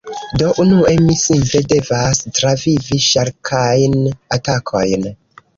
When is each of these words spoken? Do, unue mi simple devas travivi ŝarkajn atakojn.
Do, 0.41 0.45
unue 0.61 0.93
mi 1.07 1.17
simple 1.23 1.61
devas 1.73 2.21
travivi 2.39 2.99
ŝarkajn 3.09 3.97
atakojn. 4.39 5.11